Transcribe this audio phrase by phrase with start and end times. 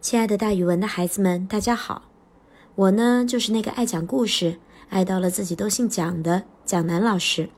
[0.00, 2.04] 亲爱的，大语文的孩子们，大家好！
[2.74, 7.50] 我呢，就是那个爱讲故事、爱到了自己都姓蒋的蒋楠老师。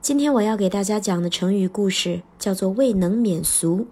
[0.00, 3.88] 今天我要给大家讲的成语故事叫做“未能免俗”。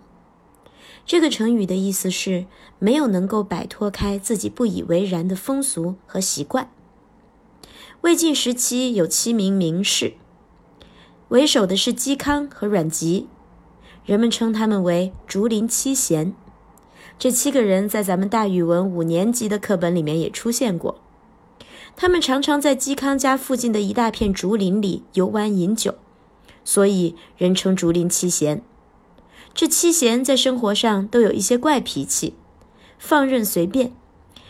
[1.05, 2.47] 这个成语的意思是
[2.79, 6.71] 没有能够摆脱开自己不以为然的风俗和习惯。
[8.03, 10.15] 魏晋时期有七名名士，
[11.31, 13.27] 为首的是嵇康和阮籍，
[14.05, 16.33] 人们称他们为“竹林七贤”。
[17.21, 21.03] 这七个人在咱们大语文五年级的课本里面也出现过。
[21.95, 25.97] 他们常常在嵇康家附近的一大片竹林里游玩饮酒，
[26.65, 28.63] 所以人称竹林七贤。
[29.53, 32.33] 这七贤在生活上都有一些怪脾气，
[32.99, 33.93] 放任随便，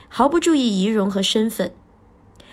[0.07, 1.73] 毫不注意仪容和身份。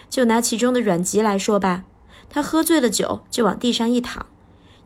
[0.09, 1.83] 就拿其中的阮籍来说吧，
[2.27, 4.25] 他喝醉了酒就往地上一躺，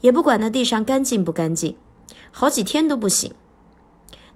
[0.02, 1.78] 也不管那地上干净不干净，
[2.32, 3.34] 好几天都不醒。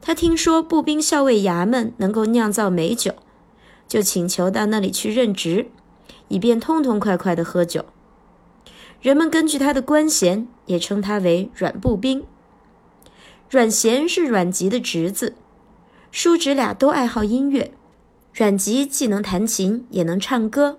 [0.08, 3.16] 他听说步兵校尉衙门能够酿造美酒，
[3.88, 5.72] 就请求到那里去任职，
[6.28, 7.86] 以便痛痛快快的喝酒。
[9.02, 12.24] 人们根据他的官衔，也称他为阮步兵。
[13.50, 15.34] 阮咸是阮籍的侄子，
[16.12, 17.72] 叔侄俩都爱好音乐。
[18.32, 20.78] 阮籍既能弹琴，也能唱歌。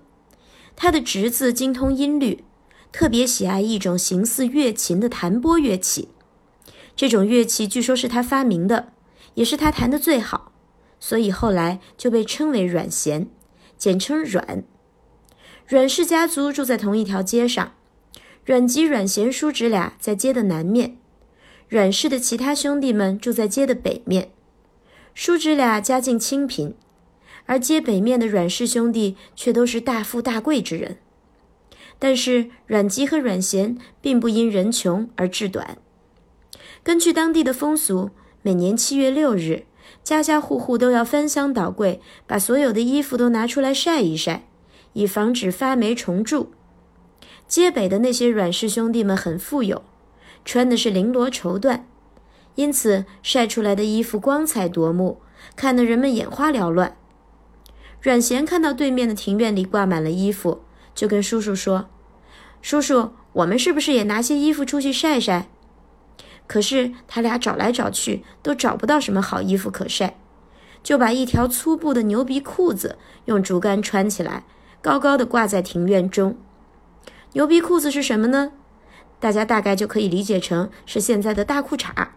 [0.77, 2.45] 他的侄子精通音律，
[2.93, 6.07] 特别喜爱一种形似乐琴的弹拨乐器。
[6.95, 8.93] 这种乐器据说是他发明的。
[9.37, 10.51] 也是他弹的最好，
[10.99, 13.27] 所以后来就被称为阮咸，
[13.77, 14.63] 简称阮。
[15.67, 17.73] 阮氏家族住在同一条街上，
[18.43, 20.97] 阮籍、阮咸叔侄俩在街的南面，
[21.69, 24.31] 阮氏的其他兄弟们住在街的北面。
[25.13, 26.73] 叔侄俩家境清贫，
[27.45, 30.97] 而街北面的阮氏兄弟却都是大富大贵之人。
[31.99, 35.77] 但是阮籍和阮咸并不因人穷而志短，
[36.81, 38.09] 根据当地的风俗。
[38.43, 39.63] 每年七月六日，
[40.03, 44.47] 家家户户都要翻箱倒柜，把所有的衣服都拿出来晒一晒，
[44.93, 46.51] 以防止发霉虫蛀。
[47.47, 49.81] 街北的那些阮氏兄弟们很富有，
[50.45, 51.81] 穿的是绫罗绸缎，
[52.55, 55.19] 因此晒出来的衣服光彩夺目，
[55.55, 56.95] 看得人们眼花缭乱。
[57.99, 60.61] 阮咸看到对面的庭院里挂满了衣服，
[60.93, 61.89] 就跟叔叔说
[62.61, 65.49] ：“叔叔，我们是不是也拿些衣服出去晒晒？”
[66.47, 70.17] 可是他俩找来找去都找不到什么好衣服可晒，
[70.81, 74.45] 就把一条粗布的牛皮裤子用竹竿穿起来，
[74.81, 76.37] 高高的挂在庭院中。
[77.33, 78.53] 牛皮裤子是什么呢？
[79.19, 82.07] 大家大概就可以理解成是现在的大裤衩。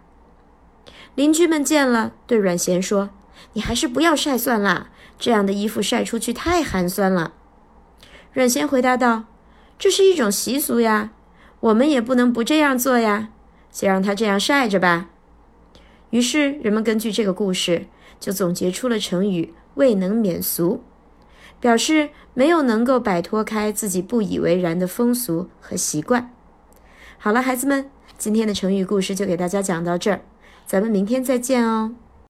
[1.16, 3.10] 邻居们见了，对阮咸说
[3.54, 7.32] ：“你还是不要晒算了，这样的衣服晒出去太寒酸了。”
[8.32, 9.24] 阮咸回答道
[9.76, 11.10] ：“这是一种习俗呀，
[11.58, 13.30] 我们也不能不这样做呀。”
[13.70, 15.10] 先让它这样晒着吧。
[16.10, 17.86] 于是人们根据这个故事，
[18.18, 20.82] 就总结出了成语“未能免俗”，
[21.60, 26.34] 表示没有能够摆脱开自己不以为然的风俗和习惯。
[27.18, 30.22] 好了，孩子们，今天的成语故事就给大家讲到这儿，
[30.66, 31.94] 咱们明天再见哦。